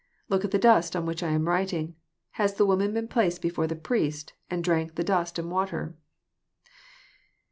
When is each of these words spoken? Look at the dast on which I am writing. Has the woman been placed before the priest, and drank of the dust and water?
Look 0.29 0.43
at 0.43 0.49
the 0.49 0.57
dast 0.57 0.95
on 0.95 1.05
which 1.05 1.21
I 1.21 1.29
am 1.29 1.47
writing. 1.47 1.93
Has 2.31 2.55
the 2.55 2.65
woman 2.65 2.91
been 2.95 3.07
placed 3.07 3.39
before 3.39 3.67
the 3.67 3.75
priest, 3.75 4.33
and 4.49 4.63
drank 4.63 4.89
of 4.89 4.95
the 4.95 5.03
dust 5.03 5.37
and 5.37 5.51
water? 5.51 5.95